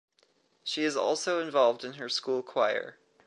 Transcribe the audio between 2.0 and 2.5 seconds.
school